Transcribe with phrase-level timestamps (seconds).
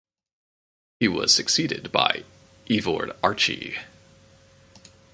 [0.99, 2.23] He was succeeded by
[2.67, 3.77] Ivor Archie.